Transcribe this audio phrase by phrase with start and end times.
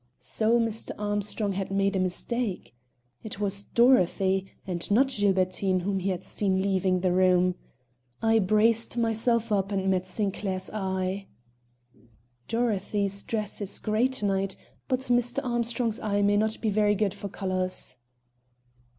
[0.19, 0.89] So Mr.
[0.97, 2.73] Armstrong had made a mistake!
[3.21, 7.53] It was Dorothy and not Gilbertine whom he had seen leaving the room.
[8.19, 11.27] I braced myself up and met Sinclair's eye.
[12.47, 15.37] "Dorothy's dress is gray to night; but Mr.
[15.45, 17.97] Armstrong's eye may not be very good for colors."